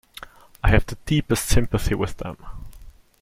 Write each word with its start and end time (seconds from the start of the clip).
I 0.63 0.69
have 0.69 0.87
the 0.87 0.97
deepest 1.05 1.45
sympathy 1.45 1.93
with 1.93 2.17
them. 2.17 2.37